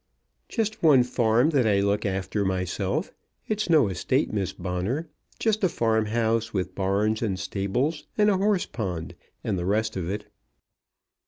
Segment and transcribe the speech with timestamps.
[0.49, 3.13] "Just one farm that I look after myself.
[3.47, 8.37] It's no estate, Miss Bonner; just a farm house, with barns and stables, and a
[8.37, 10.25] horse pond, and the rest of it."